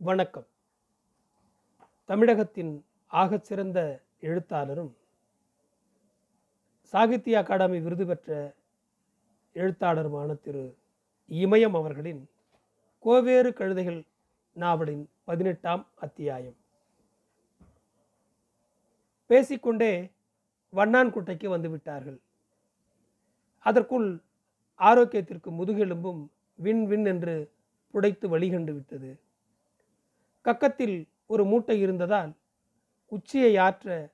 வணக்கம். 0.00 0.46
தமிழகத்தின் 2.04 2.84
ஆகச்சிறந்த 3.12 4.00
எழுத்தாளரும் 4.20 4.96
சாகித்ய 6.80 7.38
அகாடமி 7.38 7.80
விருது 7.80 8.06
பெற்ற 8.06 8.54
எழுத்தாளருமான 9.54 10.40
திரு 10.40 10.76
இமயம் 11.28 11.76
அவர்களின் 11.76 12.30
கோவேறு 12.98 13.50
கழுதைகள் 13.50 14.06
நாவலின் 14.52 15.10
பதினெட்டாம் 15.24 15.86
அத்தியாயம். 15.94 16.56
பேசிக்கொண்டே 19.26 20.10
வண்ணான்குட்டைக்கு 20.72 21.48
வந்துவிட்டார்கள் 21.56 22.20
அதற்குள் 23.58 24.20
ஆரோக்கியத்திற்கு 24.78 25.50
முதுகெலும்பும் 25.50 26.28
விண் 26.54 26.86
விண் 26.86 27.04
என்று 27.04 27.52
புடைத்து 27.92 28.26
வழிகண்டு 28.28 28.72
விட்டது. 28.72 29.20
கக்கத்தில் 30.48 31.08
ஒரு 31.26 31.44
மூட்டை 31.44 31.80
இருந்ததால் 31.80 32.32
உச்சியை 33.06 33.56
ஆற்ற 33.56 34.10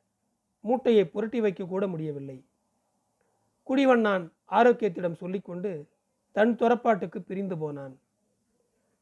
மூட்டையை 0.60 1.04
புரட்டி 1.04 1.40
வைக்க 1.40 1.64
கூட 1.64 1.86
முடியவில்லை. 1.86 2.44
குடிவண்ணான் 3.66 4.24
ஆரோக்கியத்திடம் 4.50 5.12
சொல்லிக்கொண்டு 5.12 5.86
தன் 6.32 6.56
துறப்பாட்டுக்கு 6.56 7.22
பிரிந்து 7.22 7.58
போனான். 7.58 7.98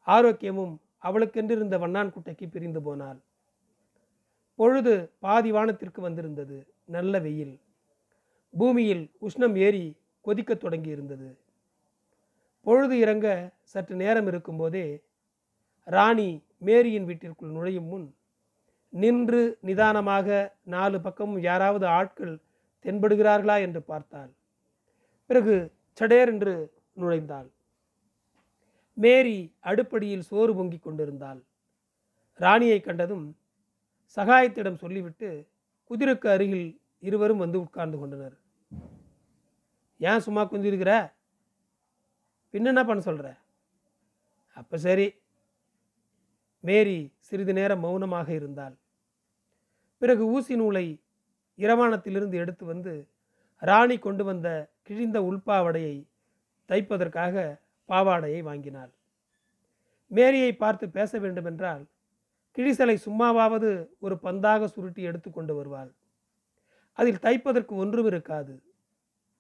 ஆரோக்கியமும் 0.07 0.75
அவளுக்கென்றிருந்த 1.03 1.79
வண்ணான் 1.79 2.13
குட்டைக்கு 2.13 2.51
பிரிந்து 2.51 2.83
போனாள். 2.83 3.21
பொழுது 4.55 5.11
பாதி 5.19 5.53
வானத்திற்கு 5.53 6.01
வந்திருந்தது. 6.01 6.59
நல்ல 6.85 7.19
வெயில். 7.19 7.61
பூமியில் 8.59 9.11
உஷ்ணம் 9.21 9.57
ஏறி 9.57 9.97
கொதிக்கத் 10.25 10.57
தொடங்கி 10.57 10.91
இருந்தது 10.91 11.39
பொழுது 12.61 12.99
இறங்க 12.99 13.51
சற்று 13.63 13.95
நேரம் 13.97 14.27
இருக்கும்போதே 14.27 15.03
ராணி 15.85 16.43
மேரியின் 16.67 17.07
வீட்டிற்குள் 17.09 17.55
நுழையும் 17.57 17.89
முன் 17.93 18.07
நின்று 18.93 19.43
நிதானமாக 19.69 20.29
நாலு 20.75 20.97
பக்கமும் 21.01 21.43
யாராவது 21.49 21.87
ஆட்கள் 21.99 22.35
தென்படுகிறார்களா 22.85 23.57
என்று 23.67 23.81
பார்த்தாள். 23.83 24.33
பிறகு 25.31 25.55
சடேர் 25.99 26.31
என்று 26.33 26.55
நுழைந்தாள். 27.01 27.49
மேரி 28.97 29.39
அடுப்படியில் 29.71 30.27
சோறு 30.31 30.53
பொங்கிக் 30.55 30.85
கொண்டிருந்தாள். 30.85 31.41
ராணியை 32.41 32.79
கண்டதும் 32.81 33.27
சகாயத்திடம் 34.17 34.83
சொல்லிவிட்டு 34.83 35.29
குதிரைக்கு 35.91 36.29
அருகில் 36.35 36.69
இருவரும் 37.09 37.43
வந்து 37.45 37.59
உட்கார்ந்து 37.61 37.99
கொண்டனர். 37.99 38.37
ஏன் 40.01 40.25
சும்மா 40.27 40.43
குந்திருக்கிற? 40.45 40.93
பின்ன 42.55 42.71
என்ன 42.73 42.83
பண்ண 42.85 43.03
சொல்கிற 43.09 43.29
அப்போ 44.57 44.77
சரி 44.87 45.07
மேரி 46.65 47.13
சிறிது 47.19 47.53
நேரம் 47.53 47.81
மௌனமாக 47.81 48.35
இருந்தாள். 48.35 48.79
பிறகு 49.99 50.27
ஊசி 50.27 50.57
நூலை 50.57 51.01
இரவானத்திலிருந்து 51.59 52.35
எடுத்து 52.35 52.65
வந்து 52.65 53.09
ராணி 53.59 53.99
கொண்டு 53.99 54.25
வந்த 54.25 54.71
கிழிந்த 54.83 55.23
உள்பாவடையை 55.23 56.07
தைப்பதற்காக 56.69 57.61
பாவாடையை 57.89 58.43
வாங்கினாள். 58.43 58.93
மேரியை 60.07 60.57
பார்த்து 60.57 60.89
பேச 60.89 61.19
வேண்டுமென்றால் 61.19 61.87
கிழிசலை 62.57 62.97
சும்மாவாவது 63.05 63.89
ஒரு 63.99 64.19
பந்தாக 64.23 64.65
சுருட்டி 64.65 65.03
எடுத்து 65.03 65.31
கொண்டு 65.31 65.55
வருவாள். 65.55 65.95
அதில் 66.93 67.15
தைப்பதற்கு 67.15 67.69
ஒன்றும் 67.69 68.07
இருக்காது. 68.07 68.63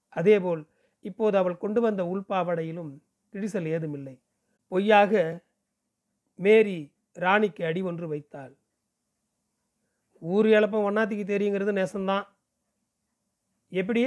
அதேபோல் 0.08 0.64
இப்போது 1.00 1.38
அவள் 1.38 1.56
கொண்டு 1.56 1.80
வந்த 1.80 2.02
உள்பாவடையிலும் 2.02 2.92
கிழிசல் 3.32 3.66
ஏதுமில்லை. 3.66 4.18
பொய்யாக 4.68 5.40
மேரி 6.34 6.91
ராணிக்கு 7.16 7.64
அடி 7.64 7.80
ஒன்று 7.82 8.06
வைத்தாள். 8.08 8.52
ஊர் 10.18 10.46
இழப்பம் 10.46 10.86
ஒன்னாத்திக்கு 10.88 11.24
தெரியுங்கிறது 11.30 11.72
நெசந்தான் 11.78 12.24
எப்படி? 13.68 14.02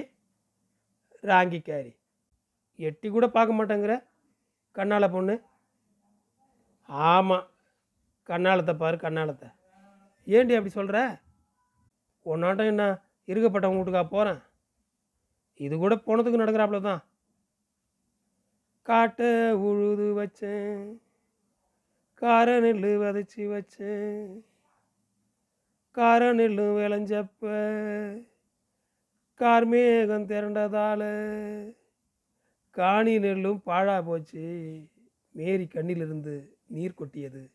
ராங்கிக்காரி. 1.23 1.91
எட்டி 2.79 3.07
கூட 3.09 3.25
பார்க்க 3.27 3.57
மாட்டேங்கிற? 3.57 3.93
கண்ணால 4.75 5.11
பொண்ணு? 5.11 5.35
ஆமாம் 6.89 7.47
கண்ணாலத்தை 8.29 8.73
பாரு 8.77 8.97
கண்ணாலத்தை. 8.97 9.49
ஏண்டி 10.27 10.53
அப்படி 10.55 10.73
சொல்கிற 10.73 10.99
ஒன்னாட்டம் 12.25 12.71
என்ன 12.71 12.83
இருக்கப்பட்டவங்க 13.27 13.79
வீட்டுக்கா 13.79 14.03
போகிறேன் 14.09 14.41
இது 15.65 15.75
கூட 15.77 15.95
போனதுக்கு 15.95 16.41
நடக்கிறாப்புல 16.41 16.79
தான் 16.81 17.01
காட்டை 18.87 19.29
உழுது 19.67 20.07
வச்சேன். 20.19 20.81
கார 22.25 22.59
நெல் 22.59 22.81
விதைச்சி 22.81 23.47
வச்சேன் 23.47 24.43
கார 25.91 26.33
நெல்லும் 26.33 26.77
விளைஞ்சப்ப 26.77 27.51
கார்மேகம் 29.39 30.25
திரண்டதால். 30.25 31.73
காணி 32.69 33.19
நெல்லும் 33.19 33.61
பாழா 33.65 34.03
போச்சு. 34.05 34.43
மேரி 35.31 35.63
கண்ணிலிருந்து 35.63 36.57
நீர் 36.65 36.93
கொட்டியது. 36.93 37.51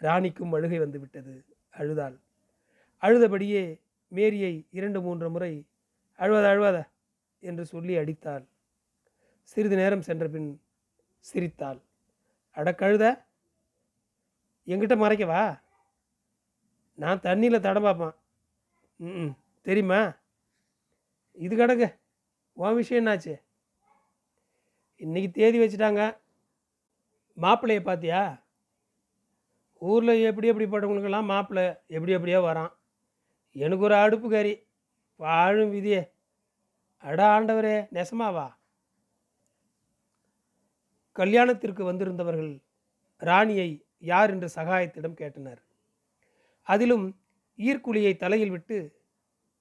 ராணிக்கும் 0.00 0.52
அழுகை 0.52 0.78
வந்துவிட்டது 0.78 1.44
அழுதாள். 1.70 2.20
அழுதபடியே 3.02 3.80
மேரியை 4.08 4.66
இரண்டு 4.70 5.00
மூன்று 5.00 5.30
முறை 5.30 5.66
அழுவாத 6.14 6.48
அழுவாத 6.48 6.88
என்று 7.40 7.64
சொல்லி 7.66 7.96
அடித்தாள். 7.96 8.48
சிறிது 9.42 9.76
நேரம் 9.76 10.02
சென்ற 10.02 10.28
பின் 10.28 10.60
சிரித்தாள். 11.18 11.80
அடக்கழுத 12.54 13.26
எங்கிட்ட 14.66 14.94
மறைக்கவா 14.96 15.62
நான் 16.94 17.20
தண்ணியில் 17.20 17.60
தடம் 17.60 17.82
பார்ப்பேன். 17.82 18.14
ம் 18.96 19.30
தெரியுமா? 19.62 20.14
இது 21.32 21.56
கிடக்கு. 21.56 21.98
உன் 22.52 22.74
விஷயம் 22.74 23.06
என்னாச்சு? 23.06 23.42
இன்னைக்கு 24.96 25.30
தேதி 25.30 25.58
வச்சுட்டாங்க. 25.58 26.18
மாப்பிள்ளையை 27.36 27.82
பார்த்தியா 27.84 28.42
ஊரில் 29.78 30.22
எப்படி 30.22 30.50
எப்படிப்பட்டவங்களுக்கெல்லாம் 30.50 31.24
மாப்பிள்ளை 31.24 31.74
எப்படி 31.86 32.12
எப்படியோ 32.12 32.40
வரான். 32.40 32.72
எனக்கு 33.52 33.84
ஒரு 33.84 33.94
அடுப்பு 33.94 34.30
கறி. 34.30 34.66
வாழும் 35.16 35.72
விதியே. 35.72 36.10
அட 36.96 37.40
ஆண்டவரே 37.40 37.86
நெசமாவா? 37.92 38.54
கல்யாணத்திற்கு 41.12 41.84
வந்திருந்தவர்கள் 41.84 42.62
ராணியை 43.16 43.83
யார் 44.04 44.30
என்று 44.30 44.48
சகாயத்திடம் 44.54 45.18
கேட்டனர். 45.20 45.60
அதிலும் 46.62 47.06
ஈர்க்குழியை 47.58 48.16
தலையில் 48.16 48.50
விட்டு 48.50 48.76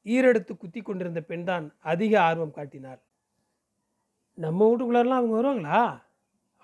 ஈரெடுத்து 0.06 0.58
குத்தி 0.58 0.82
கொண்டிருந்த 0.82 1.22
பெண்தான் 1.22 1.66
அதிக 1.92 2.22
ஆர்வம் 2.22 2.52
காட்டினார் 2.52 3.02
நம்ம 4.38 4.68
வீட்டுக்குள்ளெல்லாம் 4.70 5.20
அவங்க 5.20 5.36
வருவாங்களா? 5.36 5.82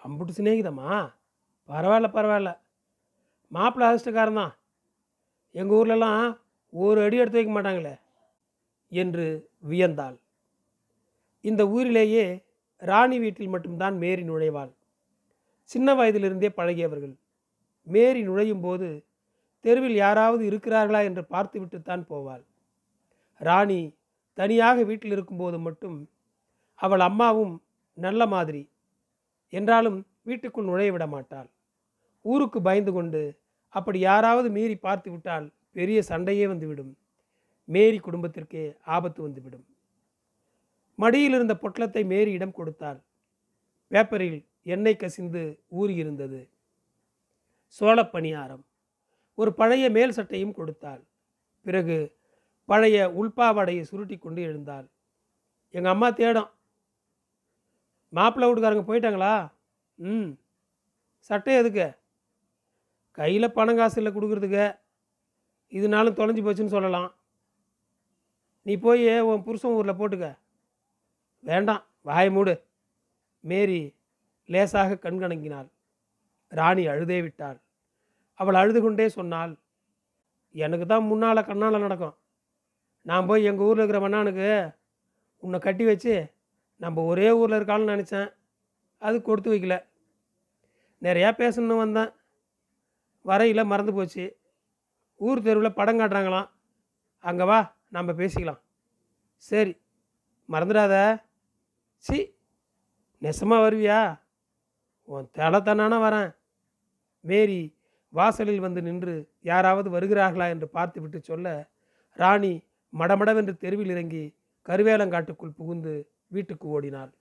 அம்புட்டு 0.03 0.33
சிநேகிதமா? 0.37 1.13
பரவாயில்ல 1.69 2.07
பரவாயில்ல. 2.15 2.51
மாப்பிள்ளை 3.51 3.87
அதிர்ஷ்டக்காரன் 3.89 4.39
தான். 4.41 4.53
எங்கள் 5.51 5.77
ஊர்லலாம் 5.77 6.39
ஒரு 6.73 6.99
அடி 7.01 7.17
எடுத்து 7.17 7.39
வைக்க 7.39 7.53
மாட்டாங்களே 7.53 7.93
என்று 8.91 9.25
வியந்தாள். 9.69 10.17
இந்த 11.41 11.67
ஊரிலேயே 11.67 12.25
ராணி 12.77 13.19
வீட்டில் 13.19 13.47
மட்டும்தான் 13.47 13.97
மேரி 13.97 14.23
நுழைவாள். 14.23 14.71
சின்ன 15.63 15.93
வயதிலிருந்தே 15.93 16.49
பழகியவர்கள். 16.49 17.15
மேரி 17.89 18.21
நுழையும் 18.23 18.63
போது 18.65 18.89
தெருவில் 19.65 19.95
யாராவது 19.95 20.43
இருக்கிறார்களா 20.49 21.01
என்று 21.03 21.23
பார்த்துவிட்டுத்தான் 21.33 22.03
போவாள். 22.09 22.43
ராணி 23.41 23.81
தனியாக 24.37 24.83
வீட்டில் 24.83 25.11
இருக்கும்போது 25.11 25.57
மட்டும் 25.59 25.97
அவள் 26.79 26.99
அம்மாவும் 26.99 27.53
நல்ல 27.97 28.21
மாதிரி 28.27 28.61
என்றாலும் 29.53 29.97
வீட்டுக்குள் 30.23 30.69
நுழைய 30.69 30.91
விட 30.91 31.05
மாட்டாள். 31.07 31.49
ஊருக்கு 32.25 32.59
பயந்து 32.61 32.91
கொண்டு 32.91 33.21
அப்படி 33.75 33.99
யாராவது 33.99 34.47
மீறி 34.49 34.75
பார்த்து 34.75 35.09
விட்டால் 35.11 35.45
பெரிய 35.71 35.99
சண்டையே 36.01 36.45
வந்துவிடும். 36.47 36.93
மேரி 37.69 37.97
குடும்பத்திற்கே 37.99 38.63
ஆபத்து 38.95 39.19
வந்துவிடும். 39.21 39.65
மடியில் 40.99 41.33
இருந்த 41.33 41.53
பொட்டலத்தை 41.63 42.03
மேரியிடம் 42.13 42.57
கொடுத்தாள். 42.57 42.99
பேப்பரில் 43.91 44.39
எண்ணெய் 44.63 45.01
கசிந்து 45.03 45.43
ஊறியிருந்தது. 45.79 46.39
சோழ 47.69 48.03
பணியாரம் 48.03 48.63
ஒரு 49.35 49.53
பழைய 49.53 49.89
மேல் 49.89 50.11
சட்டையும் 50.11 50.53
கொடுத்தாள். 50.53 51.01
பிறகு 51.63 51.97
பழைய 52.65 53.07
உள்பாவாடையை 53.07 53.81
சுருட்டி 53.81 54.17
கொண்டு 54.17 54.41
எழுந்தாள். 54.41 54.87
எங்கள் 55.69 55.91
அம்மா 55.91 56.09
தேடும். 56.09 56.49
மாப்பிள்ளை 58.09 58.51
வீட்டுக்காரங்க 58.51 58.81
போயிட்டாங்களா? 58.81 59.51
ம். 59.95 60.29
சட்டை 61.19 61.55
எதுக்கு? 61.55 61.87
கையில் 63.11 63.51
பணம் 63.51 63.75
காசு 63.75 64.03
இல்லை 64.03 64.21
கொடுக்குறதுக்கு. 64.21 64.79
இதனாலும் 65.67 66.15
தொலைஞ்சு 66.15 66.45
போச்சுன்னு 66.45 66.75
சொல்லலாம். 66.75 67.15
நீ 68.61 68.75
போய் 68.75 69.21
உன் 69.21 69.43
புருஷன் 69.43 69.71
ஊரில் 69.71 69.93
போட்டுக்க. 69.93 70.37
வேண்டாம் 71.39 71.83
வாய 72.05 72.31
மூடு. 72.31 72.63
மேரி 73.39 73.95
லேசாக 74.45 74.93
கண்கணங்கினாள் 74.93 75.67
ராணி 76.51 76.83
அழுதே 76.91 77.17
விட்டாள். 77.21 77.57
அவள் 78.39 78.59
அழுது 78.61 78.79
கொண்டே 78.81 79.09
சொன்னாள் 79.09 79.53
எனக்கு 80.55 80.85
தான் 80.85 81.07
முன்னால் 81.09 81.47
கண்ணால் 81.49 81.83
நடக்கும். 81.85 82.15
நான் 83.05 83.27
போய் 83.29 83.47
எங்கள் 83.49 83.65
ஊரில் 83.65 83.81
இருக்கிற 83.81 83.99
மண்ணானுக்கு 84.05 84.47
உன்னை 85.43 85.57
கட்டி 85.59 85.83
வச்சு 85.85 86.13
நம்ம 86.83 87.03
ஒரே 87.11 87.27
ஊரில் 87.39 87.57
இருக்கான்னு 87.59 87.91
நினச்சேன். 87.93 88.29
அது 88.97 89.17
கொடுத்து 89.21 89.49
வைக்கல. 89.53 89.75
நிறையா 91.01 91.29
பேசணும்னு 91.41 91.83
வந்தேன். 91.83 92.11
வரையில் 93.25 93.69
மறந்து 93.71 93.93
போச்சு. 93.93 94.25
ஊர் 95.15 95.45
தெருவில் 95.45 95.77
படம் 95.79 95.99
காட்டுறாங்களாம். 95.99 96.49
அங்கே 97.23 97.43
வா 97.43 97.59
நம்ம 97.95 98.11
பேசிக்கலாம். 98.11 98.61
சரி 99.37 99.73
மறந்துடாத. 100.49 100.95
சி 101.97 102.17
நெசமாக 103.21 103.63
வருவியா? 103.65 103.99
உன் 105.07 105.31
தலை 105.31 105.59
தானான 105.61 105.97
வரேன். 106.05 106.29
மேரி 107.21 107.75
வாசலில் 108.09 108.59
வந்து 108.59 108.81
நின்று 108.81 109.29
யாராவது 109.41 109.89
வருகிறார்களா? 109.89 110.47
என்று 110.49 110.67
பார்த்துவிட்டு 110.69 111.21
சொல்ல 111.21 111.69
ராணி 112.13 112.63
மடமடவென்று 112.93 113.57
தெருவில் 113.57 113.89
இறங்கி 113.89 114.33
கருவேலங்காட்டுக்குள் 114.65 115.57
புகுந்து 115.57 116.09
வீட்டுக்கு 116.27 116.67
ஓடினாள். 116.67 117.11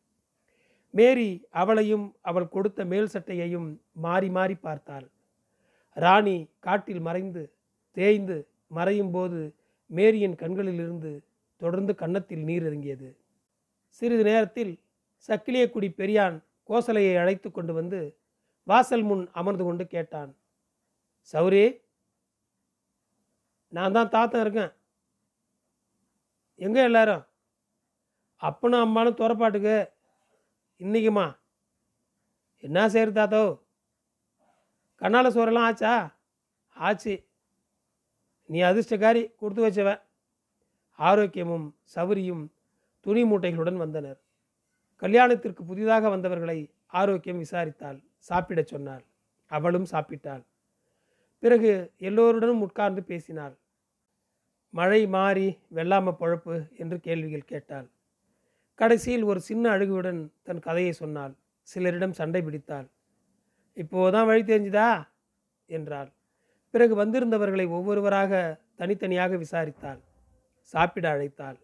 மேரி 0.90 1.46
அவளையும் 1.50 2.16
அவள் 2.20 2.48
கொடுத்த 2.48 2.84
மேல் 2.84 3.12
சட்டையையும் 3.12 3.80
மாறி 3.92 4.28
மாறி 4.28 4.54
பார்த்தாள். 4.54 5.06
ராணி 5.92 6.48
காட்டில் 6.58 7.00
மறைந்து 7.00 7.52
தேய்ந்து 7.92 8.48
மறையும் 8.66 9.10
போது 9.10 9.54
மேரியின் 9.86 10.34
கண்களிலிருந்து 10.34 11.22
தொடர்ந்து 11.56 11.94
கன்னத்தில் 11.94 12.44
நீர் 12.44 12.62
இறங்கியது. 12.62 13.16
சிறிது 13.88 14.22
நேரத்தில் 14.22 14.72
சக்கிலியக்குடி 15.28 15.88
பெரியான் 15.96 16.36
கோசலையை 16.62 17.16
அழைத்து 17.16 17.50
கொண்டு 17.50 17.72
வந்து 17.72 18.00
வாசல் 18.68 19.02
முன் 19.02 19.30
அமர்ந்து 19.32 19.64
கொண்டு 19.64 19.86
கேட்டான் 19.86 20.36
சௌரி 21.32 21.86
நான் 23.68 23.92
தான் 23.92 24.08
தாத்தன் 24.08 24.40
இருக்கேன். 24.40 24.72
எங்கே 26.54 26.82
எல்லாரும்? 26.82 27.24
அப்பனும் 28.36 28.84
அம்மானும் 28.84 29.18
துறப்பாட்டுக்கு? 29.20 29.92
இன்னைக்குமா? 30.78 31.38
என்ன 32.58 32.88
செய்யுது 32.88 33.12
தாத்தோ? 33.12 33.42
கண்ணால 35.00 35.26
சோறெல்லாம் 35.34 35.68
ஆச்சா? 35.70 36.16
ஆச்சு. 36.76 37.28
நீ 38.44 38.60
அதிர்ஷ்டக்காரி 38.60 39.34
கொடுத்து 39.36 39.66
வச்சவ. 39.66 39.90
ஆரோக்கியமும் 40.98 41.66
சௌரியும் 41.94 42.44
துணி 43.00 43.22
மூட்டைகளுடன் 43.24 43.76
வந்தனர். 43.76 44.20
கல்யாணத்திற்கு 44.96 45.64
புதிதாக 45.64 46.08
வந்தவர்களை 46.08 46.58
ஆரோக்கியம் 46.86 47.42
விசாரித்தாள். 47.42 48.07
சாப்பிடச் 48.18 48.66
சொன்னாள். 48.66 49.04
அவளும் 49.46 49.86
சாப்பிட்டாள். 49.90 50.44
பிறகு 51.38 51.92
எல்லோருடனும் 51.98 52.60
உட்கார்ந்து 52.60 53.02
பேசினாள். 53.02 53.58
மழை 54.70 55.06
மாறி 55.06 55.58
வெள்ளாம 55.74 56.14
பொழப்பு 56.20 56.76
என்று 56.76 57.00
கேள்விகள் 57.00 57.44
கேட்டாள். 57.44 57.90
கடைசியில் 58.74 59.22
ஒரு 59.22 59.40
சின்ன 59.40 59.78
அழுகுடன் 59.78 60.28
தன் 60.42 60.58
கதையை 60.58 60.92
சொன்னாள். 60.92 61.34
சிலரிடம் 61.74 62.10
சண்டை 62.10 62.42
பிடித்தாள். 62.42 62.88
இப்போதான் 63.74 64.26
வழி 64.26 64.42
தெரிஞ்சுதா? 64.42 65.08
என்றாள். 65.66 66.12
பிறகு 66.70 67.04
வந்திருந்தவர்களை 67.04 67.68
ஒவ்வொருவராக 67.68 68.60
தனித்தனியாக 68.76 69.36
விசாரித்தாள். 69.36 70.00
சாப்பிட 70.60 71.16
அழைத்தாள். 71.16 71.56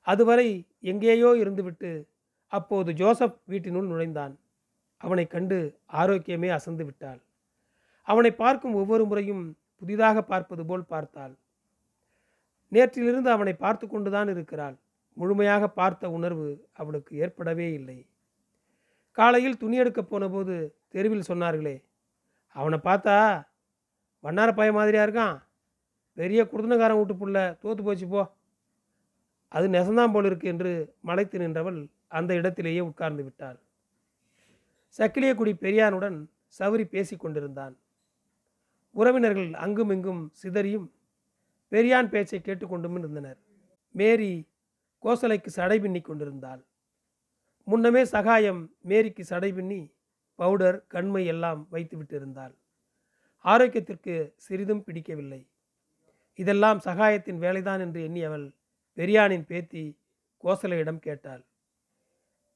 அதுவரை 0.00 0.66
எங்கேயோ 0.80 1.26
இருந்துவிட்டு 1.26 2.06
அப்போது 2.46 2.92
ஜோசப் 2.92 3.40
வீட்டினுள் 3.44 3.86
நுழைந்தான். 3.86 4.38
அவனை 5.04 5.24
கண்டு 5.26 5.58
ஆரோக்கியமே 5.92 6.48
அசந்து 6.56 6.84
விட்டாள். 6.84 7.20
அவனை 8.08 8.30
பார்க்கும் 8.34 8.76
ஒவ்வொரு 8.80 9.04
முறையும் 9.04 9.42
புதிதாக 9.82 10.18
பார்ப்பது 10.22 10.62
போல் 10.66 10.90
பார்த்தாள். 10.92 11.34
நேற்றிலிருந்து 12.72 13.30
அவனை 13.36 13.54
பார்த்து 13.54 13.84
கொண்டுதான் 13.86 14.30
இருக்கிறாள். 14.34 14.76
முழுமையாக 15.16 15.64
பார்த்த 15.80 16.10
உணர்வு 16.10 16.48
அவளுக்கு 16.72 17.12
ஏற்படவே 17.16 17.66
இல்லை. 17.72 17.98
காலையில் 19.18 19.60
துணி 19.62 19.76
எடுக்க 19.76 20.00
போனபோது 20.02 20.54
தெருவில் 20.94 21.28
சொன்னார்களே 21.30 21.76
அவனை 22.56 22.78
பார்த்தா 22.88 23.16
வண்ணார 24.24 24.50
பைய 24.54 24.72
மாதிரியா 24.72 25.04
இருக்கான். 25.06 25.36
பெரிய 26.18 26.40
குடுதனக்காரன் 26.50 26.98
வீட்டு 26.98 27.14
புள்ள 27.20 27.38
தோத்து 27.62 27.82
போச்சு 27.86 28.06
போ. 28.08 28.22
அது 29.52 29.66
நெசந்தான் 29.68 30.12
போல் 30.12 30.28
இருக்கு 30.30 30.46
என்று 30.52 30.72
மலைத்து 31.08 31.38
நின்றவள் 31.38 31.78
அந்த 32.18 32.30
இடத்திலேயே 32.40 32.82
உட்கார்ந்து 32.90 33.22
விட்டாள். 33.24 33.58
சக்கிலியக்குடி 34.98 35.52
பெரியானுடன் 35.60 36.26
சௌரி 36.58 36.84
பேசி 36.84 37.16
கொண்டிருந்தான். 37.16 37.78
உறவினர்கள் 38.90 39.52
அங்கும் 39.52 39.90
இங்கும் 39.90 40.32
சிதறியும் 40.42 40.92
பெரியான் 41.70 42.08
பேச்சை 42.08 42.40
கேட்டுக்கொண்டும் 42.40 42.98
இருந்தனர். 42.98 43.38
மேரி 43.90 44.48
கோசலைக்கு 45.02 45.46
சடை 45.46 45.80
பின்னி 45.80 46.00
கொண்டிருந்தாள். 46.00 46.66
முன்னமே 47.64 48.04
சகாயம் 48.04 48.74
மேரிக்கு 48.88 49.20
சடை 49.20 49.52
பின்னி 49.52 49.94
பவுடர் 50.34 50.86
கண்மை 50.86 51.26
எல்லாம் 51.26 51.66
வைத்து 51.70 52.02
விட்டிருந்தாள். 52.02 52.54
ஆரோக்கியத்திற்கு 53.44 54.32
சிறிதும் 54.36 54.84
பிடிக்கவில்லை. 54.84 55.48
இதெல்லாம் 56.34 56.80
சகாயத்தின் 56.84 57.38
வேலைதான் 57.38 57.80
என்று 57.80 58.00
எண்ணியவள் 58.08 58.54
பெரியானின் 58.96 59.44
பேத்தி 59.44 59.98
கோசலையிடம் 60.44 60.98
கேட்டாள். 60.98 61.44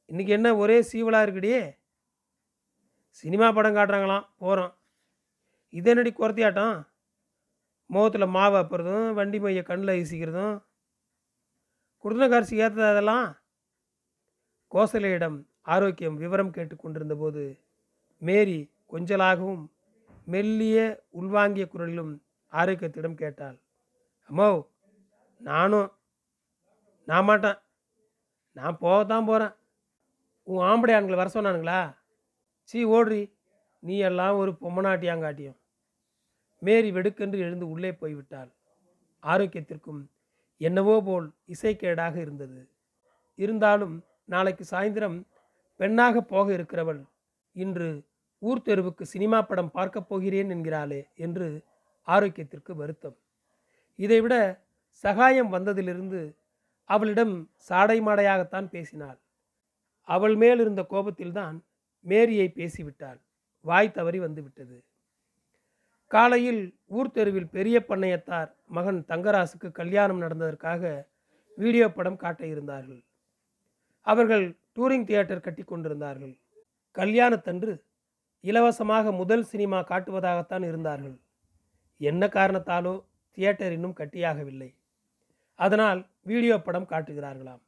இன்னைக்கு 0.06 0.32
என்ன 0.32 0.56
ஒரே 0.56 0.80
சீவலா 0.92 1.20
இருக்குடியே? 1.26 1.77
சினிமா 3.20 3.52
படம் 3.52 3.76
காட்டுறாங்களாம் 3.76 4.26
போகிறோம் 4.38 4.72
இது 5.72 5.90
என்னடி 5.90 6.10
குறத்தியாட்டம் 6.12 6.86
முகத்தில் 7.86 8.26
மாவு 8.26 8.56
அப்புறதும் 8.56 9.12
வண்டி 9.12 9.40
மைய 9.40 9.62
கண்ணில் 9.62 9.96
வீசிக்கிறதும். 9.98 10.56
குடுந்தக்காரிசி 12.04 12.54
ஏற்றது 12.64 12.86
அதெல்லாம்? 12.86 13.26
கோசலையிடம் 14.72 15.38
ஆரோக்கியம் 15.62 16.14
விவரம் 16.14 16.50
கேட்டு 16.50 16.76
கொண்டிருந்த 16.76 17.14
போது 17.14 17.42
மேரி 18.18 18.58
கொஞ்சலாகவும் 18.92 19.62
மெல்லிய 20.24 20.78
உள்வாங்கிய 21.20 21.66
குரலிலும் 21.74 22.12
ஆரோக்கியத்திடம் 22.52 23.14
கேட்டாள். 23.14 23.58
அம்மோ 24.28 24.48
நானும் 25.38 25.88
நான் 27.08 27.24
மாட்டேன். 27.24 27.58
நான் 28.52 28.78
போகத்தான் 28.80 29.28
போகிறேன் 29.30 29.54
உன் 30.42 30.66
ஆம்படை 30.66 30.94
ஆண்களை 30.96 31.16
வர 31.16 31.30
சொன்னானுங்களா? 31.34 31.80
சீ 32.68 32.84
ஓடுறி. 32.84 33.32
நீ 33.78 33.98
எல்லாம் 33.98 34.36
ஒரு 34.36 34.52
பொம்மநாட்டியாங்காட்டியம். 34.52 35.56
மேரி 36.58 36.92
வெடுக்கென்று 36.92 37.38
எழுந்து 37.38 37.68
உள்ளே 37.68 37.90
போய்விட்டாள். 37.90 38.50
ஆரோக்கியத்திற்கும் 39.22 40.06
என்னவோ 40.56 41.02
போல் 41.04 41.32
இசைக்கேடாக 41.46 42.16
இருந்தது. 42.16 42.68
இருந்தாலும் 43.34 44.04
நாளைக்கு 44.24 44.64
சாயந்தரம் 44.70 45.26
பெண்ணாக 45.76 46.20
போக 46.20 46.52
இருக்கிறவள். 46.52 47.04
இன்று 47.52 48.04
ஊர் 48.38 48.62
தெருவுக்கு 48.62 49.06
சினிமா 49.06 49.42
படம் 49.42 49.70
பார்க்கப் 49.70 50.08
போகிறேன் 50.08 50.48
என்கிறாளே 50.48 51.06
என்று 51.14 51.64
ஆரோக்கியத்திற்கு 52.06 52.72
வருத்தம். 52.72 53.16
இதைவிட 53.96 54.64
சகாயம் 54.90 55.52
வந்ததிலிருந்து 55.52 56.36
அவளிடம் 56.84 57.50
சாடை 57.56 58.00
மாடையாகத்தான் 58.00 58.68
பேசினாள். 58.68 59.18
அவள் 60.02 60.34
மேல் 60.34 60.60
இருந்த 60.60 60.86
கோபத்தில்தான் 60.90 61.60
மேரியை 62.00 62.48
பேசிவிட்டாள். 62.48 63.18
வாய் 63.64 63.92
தவறி 63.92 64.18
வந்துவிட்டது. 64.18 64.76
காலையில் 66.06 66.78
ஊர் 66.86 67.10
தெருவில் 67.10 67.48
பெரிய 67.48 67.84
பண்ணையத்தார் 67.88 68.50
மகன் 68.66 69.04
தங்கராசுக்கு 69.08 69.70
கல்யாணம் 69.70 70.22
நடந்ததற்காக 70.22 70.82
வீடியோ 71.58 71.86
படம் 71.90 72.16
காட்ட 72.16 72.46
இருந்தார்கள். 72.46 73.04
அவர்கள் 74.06 74.58
டூரிங் 74.76 75.04
தியேட்டர் 75.04 75.40
கட்டி 75.40 75.62
கொண்டிருந்தார்கள். 75.62 76.38
கல்யாணத்தன்று 76.96 77.84
இலவசமாக 78.40 79.12
முதல் 79.12 79.42
சினிமா 79.42 79.78
காட்டுவதாகத்தான் 79.80 80.64
இருந்தார்கள். 80.64 81.16
என்ன 82.00 82.26
காரணத்தாலோ 82.26 83.04
தியேட்டர் 83.32 83.72
இன்னும் 83.72 83.96
கட்டியாகவில்லை. 83.96 84.74
அதனால் 85.54 86.00
வீடியோ 86.22 86.58
படம் 86.58 86.90
காட்டுகிறார்களாம். 86.90 87.62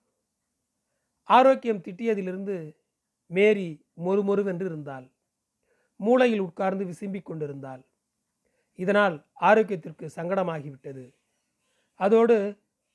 ஆரோக்கியம் 1.28 1.82
திட்டியதிலிருந்து 1.82 2.76
மேரி 3.26 3.68
மொறுமொறுவென்று 4.04 4.64
இருந்தாள் 4.64 5.06
மூளையில் 6.00 6.40
உட்கார்ந்து 6.40 6.84
விசும்பிக் 6.84 7.28
கொண்டிருந்தாள். 7.28 7.82
இதனால் 8.78 9.16
ஆரோக்கியத்திற்கு 9.40 10.04
சங்கடமாகிவிட்டது. 10.16 11.04
அதோடு 12.00 12.36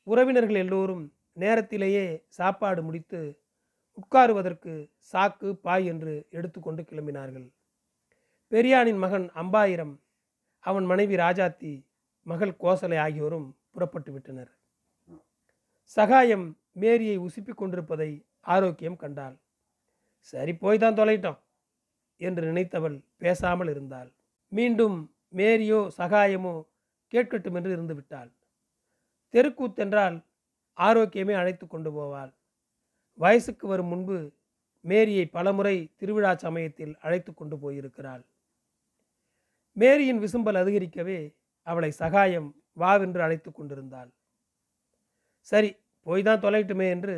உறவினர்கள் 0.07 0.55
எல்லோரும் 0.55 1.03
நேரத்திலேயே 1.33 2.05
சாப்பாடு 2.27 2.81
முடித்து 2.83 3.19
உட்காருவதற்கு 3.97 4.73
சாக்கு 5.11 5.49
பாய் 5.65 5.85
என்று 5.85 6.13
எடுத்துக்கொண்டு 6.29 6.81
கிளம்பினார்கள். 6.81 7.47
பெரியானின் 8.51 8.97
மகன் 8.97 9.27
அம்பாயிரம் 9.33 9.93
அவன் 10.59 10.85
மனைவி 10.85 11.15
ராஜாத்தி 11.15 11.73
மகள் 12.25 12.53
கோசலை 12.59 12.97
ஆகியோரும் 12.97 13.47
புறப்பட்டு 13.71 14.11
விட்டனர். 14.11 14.51
சகாயம் 15.83 16.45
மேரியை 16.71 17.17
உசுப்பிக் 17.19 17.59
கொண்டிருப்பதை 17.61 18.11
ஆரோக்கியம் 18.41 18.95
கண்டாள். 18.95 19.35
சரி 20.33 20.53
போய் 20.63 20.81
தான் 20.83 20.97
தொலைட்டோம் 20.99 21.39
என்று 22.21 22.43
நினைத்தவள் 22.51 22.95
பேசாமல் 23.23 23.69
இருந்தாள். 23.73 24.09
மீண்டும் 24.51 24.97
மேரியோ 25.33 25.79
சகாயமோ 25.97 26.55
கேட்கட்டும் 27.13 27.57
என்று 27.59 27.71
இருந்து 27.71 27.95
விட்டாள் 27.95 28.31
தெருக்கூத்தென்றால் 29.33 30.17
ஆரோக்கியமே 30.77 31.33
அழைத்து 31.41 31.65
கொண்டு 31.67 31.89
போவாள். 31.97 32.31
வயசுக்கு 33.19 33.65
வரும் 33.67 33.91
முன்பு 33.93 34.17
மேரியை 34.85 35.25
பலமுறை 35.35 35.75
திருவிழா 35.99 36.31
சமயத்தில் 36.45 36.93
அழைத்து 37.05 37.31
கொண்டு 37.33 37.55
போயிருக்கிறாள். 37.59 38.23
மேரியின் 39.77 40.21
விசும்பல் 40.23 40.59
அதிகரிக்கவே 40.61 41.19
அவளை 41.67 41.89
சகாயம் 42.01 42.49
வாவென்று 42.77 43.21
அழைத்து 43.25 43.49
கொண்டிருந்தாள். 43.51 44.09
சரி 45.47 45.69
போய்தான் 46.07 46.43
தொலைட்டுமே 46.45 46.87
என்று 46.95 47.15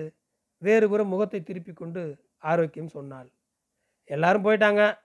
வேறுபுறம் 0.61 1.11
முகத்தை 1.13 1.39
திருப்பிக் 1.41 1.79
கொண்டு 1.81 2.03
ஆரோக்கியம் 2.37 2.87
சொன்னாள். 2.87 3.31
எல்லாரும் 4.03 4.45
போயிட்டாங்க. 4.45 4.97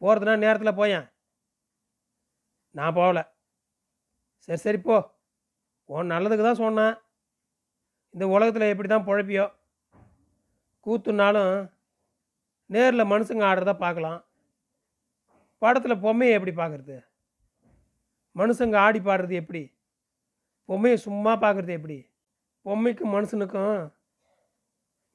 போகிறதுனா 0.00 0.38
நேரத்தில் 0.38 0.74
போயேன். 0.74 1.12
நான் 2.70 2.94
போகல. 2.94 3.34
சரி 4.38 4.58
சரி 4.58 4.78
போ. 4.78 5.14
உன் 5.84 6.10
நல்லதுக்கு 6.10 6.42
தான் 6.42 6.62
சொன்னேன். 6.64 6.94
இந்த 8.10 8.28
உலகத்தில் 8.28 8.68
எப்படி 8.68 8.88
தான் 8.88 9.06
பொழப்பியோ? 9.06 9.52
கூத்துனாலும் 10.86 11.70
நேரில் 12.66 13.10
மனுஷங்க 13.10 13.44
ஆடுறத 13.44 13.78
பார்க்கலாம். 13.78 14.24
படத்தில் 15.58 15.98
பொம்மையை 15.98 16.34
எப்படி 16.34 16.56
பார்க்குறது? 16.56 17.06
மனுஷங்க 18.36 18.76
ஆடி 18.76 18.98
பாடுறது 18.98 19.30
எப்படி? 19.30 19.76
பொம்மையை 20.64 20.98
சும்மா 20.98 21.40
பார்க்குறது 21.40 21.68
எப்படி? 21.68 22.10
பொம்மைக்கும் 22.64 23.14
மனுஷனுக்கும் 23.14 23.95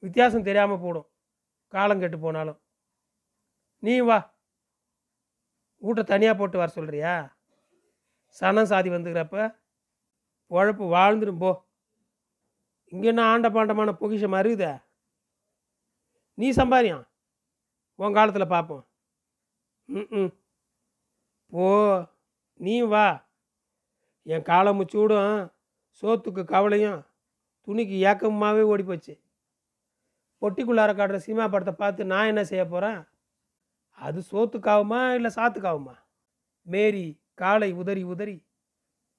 வித்தியாசம் 0.02 0.46
தெரியாமல் 0.48 0.82
போடும். 0.84 1.08
காலம் 1.72 2.00
கெட்டு 2.02 2.18
போனாலும். 2.24 2.58
நீ 3.82 3.94
வா. 4.08 4.18
வீட்டை 5.82 6.02
தனியாக 6.10 6.34
போட்டு 6.38 6.56
வர 6.60 6.70
சொல்கிறியா 6.74 7.12
சனம் 8.36 8.68
சாதி 8.72 8.88
வந்துக்கிறப்ப 8.92 9.36
உழப்பு 10.50 10.84
வாழ்ந்துடும் 10.94 11.40
போ. 11.42 11.50
இங்கே 12.92 13.08
என்ன 13.12 13.22
ஆண்ட 13.32 13.48
பாண்டமான 13.56 13.90
பொக்கிஷம் 14.00 14.38
அறியுத 14.40 14.64
நீ 16.38 16.46
சம்பாரியான் 16.58 17.06
உன் 17.98 18.16
காலத்தில் 18.18 18.52
பார்ப்போம் 18.54 18.84
ம் 19.88 20.30
போ. 21.52 21.66
நீ 22.60 22.74
வா. 22.92 23.06
என் 24.26 24.46
காலம் 24.50 24.78
முச்சூடும் 24.80 25.34
சோத்துக்கு 26.02 26.42
கவலையும் 26.52 27.00
துணிக்கு 27.68 27.96
ஏக்கமாகவே 28.10 28.62
ஓடி 28.72 28.84
போச்சு 28.90 29.14
பொட்டிக்குள்ளார 30.42 30.90
காட்டுற 30.94 31.16
சினிமா 31.16 31.46
படத்தை 31.48 31.74
பார்த்து 31.74 32.04
நான் 32.04 32.26
என்ன 32.26 32.44
செய்ய 32.44 32.64
போகிறேன் 32.66 33.00
அது 33.90 34.22
சோத்துக்காகுமா 34.32 35.14
இல்லை 35.14 35.30
சாத்துக்காகுமா 35.36 35.94
மேரி 36.62 37.20
காலை 37.34 37.72
உதறி 37.72 38.02
உதறி 38.02 38.36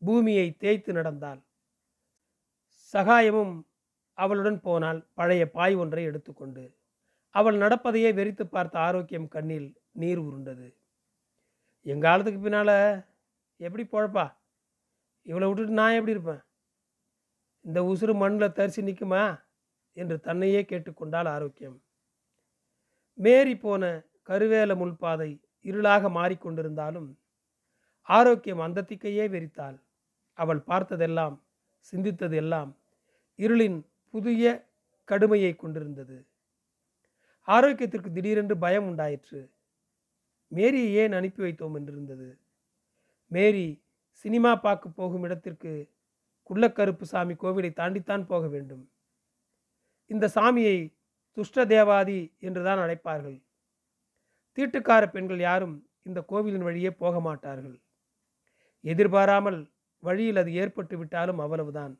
பூமியை 0.01 0.47
தேய்த்து 0.51 0.93
நடந்தாள். 0.93 1.41
சகாயமும் 2.93 3.55
அவளுடன் 4.13 4.59
போனால் 4.61 4.99
பழைய 5.13 5.43
பாய் 5.51 5.75
ஒன்றை 5.75 6.03
எடுத்துக்கொண்டு 6.03 6.63
அவள் 7.31 7.57
நடப்பதையே 7.57 8.09
வெறித்து 8.19 8.43
பார்த்த 8.43 8.79
ஆரோக்கியம் 8.79 9.27
கண்ணில் 9.27 9.69
நீர் 9.91 10.17
உருண்டது. 10.17 10.67
எங்காலத்துக்கு 11.85 12.41
பின்னால்? 12.41 13.05
எப்படி 13.57 13.83
பொழப்பா? 13.83 14.25
இவளை 15.21 15.47
விட்டுட்டு 15.47 15.79
நான் 15.79 15.97
எப்படி 15.97 16.11
இருப்பேன்? 16.11 16.43
இந்த 17.65 17.81
உசுறு 17.91 18.13
மண்ணில் 18.13 18.55
தரிசி 18.59 18.81
நிற்குமா 18.81 19.23
என்று 19.93 20.19
தன்னையே 20.19 20.61
கேட்டுக்கொண்டால் 20.61 21.27
ஆரோக்கியம். 21.27 21.81
மேறி 23.13 23.57
போன 23.57 24.05
கருவேல 24.29 24.71
முள்பாதை 24.75 25.41
இருளாக 25.61 26.09
மாறிக்கொண்டிருந்தாலும் 26.09 27.09
ஆரோக்கியம் 28.01 28.59
அந்த 28.59 28.85
திக்கையே 28.89 29.25
வெறித்தாள். 29.29 29.77
அவள் 30.33 30.61
பார்த்ததெல்லாம் 30.67 31.35
சிந்தித்தது 31.93 32.35
எல்லாம் 32.35 32.77
இருளின் 33.39 33.79
புதிய 34.09 34.71
கடுமையை 35.03 35.55
கொண்டிருந்தது. 35.55 36.27
ஆரோக்கியத்திற்கு 37.47 38.11
திடீரென்று 38.11 38.57
பயம் 38.57 38.87
உண்டாயிற்று. 38.87 39.51
மேரியை 40.47 40.93
ஏன் 40.93 41.11
அனுப்பி 41.11 41.43
வைத்தோம் 41.43 41.75
என்றிருந்தது. 41.79 42.39
மேரி 43.27 43.83
சினிமா 44.11 44.55
பார்க்க 44.55 44.89
போகும் 44.89 45.23
இடத்திற்கு 45.23 45.71
குள்ளக்கருப்பு 46.49 47.01
சாமி 47.01 47.33
கோவிலை 47.33 47.73
தாண்டித்தான் 47.73 48.25
போக 48.25 48.47
வேண்டும். 48.47 48.83
இந்த 50.07 50.31
சாமியை 50.35 50.77
துஷ்ட 51.33 51.65
தேவாதி 51.65 52.35
என்றுதான் 52.39 52.79
அழைப்பார்கள். 52.79 53.37
தீட்டுக்கார 54.57 55.03
பெண்கள் 55.11 55.39
யாரும் 55.39 55.75
இந்த 56.03 56.21
கோவிலின் 56.21 56.63
வழியே 56.63 56.91
போக 56.91 57.19
மாட்டார்கள். 57.19 57.81
எதிர்பாராமல் 58.81 59.71
வழியில் 59.99 60.35
அது 60.35 60.53
ஏற்பட்டு 60.53 60.97
விட்டாலும் 60.97 61.39
அவ்வளவுதான். 61.39 61.93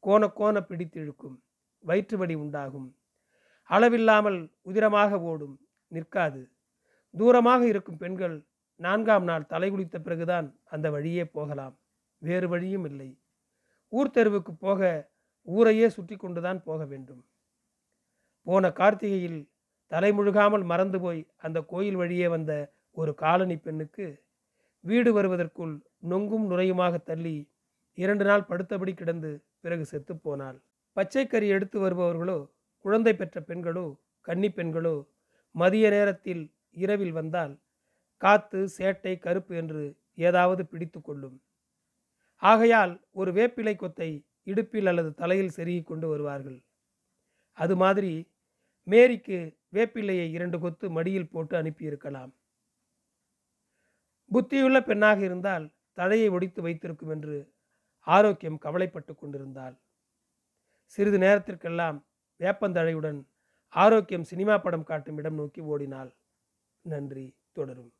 கோண 0.00 0.26
கோண 0.28 0.60
பிடித்திழுக்கும் 0.60 1.36
வயிற்று 1.84 2.16
வலி 2.18 2.34
உண்டாகும். 2.34 2.88
அளவில்லாமல் 3.64 4.52
உதிரமாக 4.64 5.20
ஓடும் 5.20 5.56
நிற்காது. 5.88 6.42
தூரமாக 7.14 7.62
இருக்கும் 7.66 7.96
பெண்கள் 7.96 8.36
நான்காம் 8.76 9.24
நாள் 9.24 9.46
தலை 9.46 9.70
குளித்த 9.70 9.96
பிறகுதான் 9.98 10.60
அந்த 10.64 10.90
வழியே 10.90 11.24
போகலாம். 11.24 11.78
வேறு 12.18 12.48
வழியும் 12.48 12.84
இல்லை. 12.84 13.18
ஊர் 13.88 14.10
தெருவுக்கு 14.10 14.52
போக 14.54 15.09
ஊரையே 15.48 15.86
சுற்றி 15.96 16.16
கொண்டுதான் 16.16 16.60
போக 16.68 16.80
வேண்டும். 16.84 17.22
போன 18.46 18.70
கார்த்திகையில் 18.80 19.40
தலைமுழுகாமல் 19.92 20.64
மறந்து 20.72 20.98
போய் 21.04 21.20
அந்த 21.46 21.58
கோயில் 21.72 21.98
வழியே 22.00 22.28
வந்த 22.34 22.52
ஒரு 22.96 23.12
காலனி 23.22 23.56
பெண்ணுக்கு 23.56 24.06
வீடு 24.84 25.10
வருவதற்குள் 25.12 25.74
நொங்கும் 26.10 26.46
நுரையுமாக 26.50 26.94
தள்ளி 27.08 27.36
இரண்டு 27.98 28.24
நாள் 28.24 28.48
படுத்தபடி 28.50 28.92
கிடந்து 28.94 29.30
பிறகு 29.60 29.84
செத்துப்போனாள் 29.90 30.58
பச்சைக்கறி 30.96 31.48
எடுத்து 31.56 31.78
வருபவர்களோ 31.80 32.38
குழந்தை 32.84 33.12
பெற்ற 33.14 33.40
பெண்களோ 33.48 33.86
கன்னி 34.26 34.48
பெண்களோ 34.58 34.96
மதிய 35.54 35.86
நேரத்தில் 35.90 36.42
இரவில் 36.76 37.14
வந்தால் 37.18 37.54
காத்து 38.22 38.60
சேட்டை 38.76 39.14
கருப்பு 39.18 39.52
என்று 39.56 39.82
ஏதாவது 40.28 40.62
பிடித்து 40.66 40.98
கொள்ளும். 41.00 41.36
ஆகையால் 42.42 42.92
ஒரு 43.10 43.30
வேப்பிலை 43.32 43.74
கொத்தை 43.76 44.10
இடுப்பில் 44.46 44.86
அல்லது 44.86 45.10
தலையில் 45.14 45.54
செருகி 45.56 45.82
கொண்டு 45.82 46.08
வருவார்கள். 46.08 46.58
அது 47.58 47.76
மாதிரி 47.76 48.12
மேரிக்கு 48.86 49.38
வேப்பிலையை 49.72 50.26
இரண்டு 50.30 50.58
கொத்து 50.58 50.90
மடியில் 50.90 51.30
போட்டு 51.30 51.54
அனுப்பியிருக்கலாம். 51.62 52.32
புத்தியுள்ள 54.30 54.78
பெண்ணாக 54.80 55.20
இருந்தால் 55.20 55.64
தழையை 55.96 56.28
ஒடித்து 56.30 56.62
வைத்திருக்கும் 56.62 57.10
என்று 57.10 57.36
ஆரோக்கியம் 58.06 58.58
கவலைப்பட்டு 58.58 59.14
கொண்டிருந்தாள். 59.14 59.74
சிறிது 60.84 61.18
நேரத்திற்கெல்லாம் 61.18 61.98
வேப்பந்தழையுடன் 62.40 63.18
ஆரோக்கியம் 63.68 64.24
சினிமா 64.24 64.58
படம் 64.58 64.84
காட்டும் 64.84 65.18
இடம் 65.18 65.34
நோக்கி 65.34 65.60
ஓடினாள். 65.60 66.10
நன்றி 66.84 67.26
தொடரும். 67.52 67.88